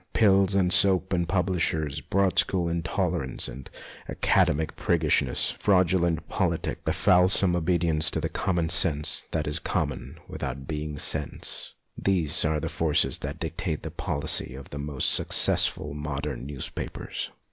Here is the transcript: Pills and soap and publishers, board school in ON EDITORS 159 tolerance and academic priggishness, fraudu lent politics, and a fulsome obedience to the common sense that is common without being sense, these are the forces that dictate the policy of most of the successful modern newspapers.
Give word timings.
Pills 0.13 0.55
and 0.55 0.73
soap 0.73 1.13
and 1.13 1.29
publishers, 1.29 2.01
board 2.01 2.39
school 2.39 2.67
in 2.67 2.77
ON 2.77 2.77
EDITORS 2.79 2.97
159 2.97 3.33
tolerance 3.37 3.47
and 3.47 3.69
academic 4.09 4.75
priggishness, 4.75 5.55
fraudu 5.59 5.99
lent 6.01 6.27
politics, 6.27 6.79
and 6.79 6.89
a 6.89 6.93
fulsome 6.93 7.55
obedience 7.55 8.09
to 8.09 8.19
the 8.19 8.27
common 8.27 8.67
sense 8.67 9.25
that 9.29 9.45
is 9.45 9.59
common 9.59 10.19
without 10.27 10.67
being 10.67 10.97
sense, 10.97 11.75
these 11.95 12.43
are 12.43 12.59
the 12.59 12.67
forces 12.67 13.19
that 13.19 13.39
dictate 13.39 13.83
the 13.83 13.91
policy 13.91 14.55
of 14.55 14.73
most 14.73 14.73
of 14.73 14.87
the 14.95 15.01
successful 15.23 15.93
modern 15.93 16.47
newspapers. 16.47 17.29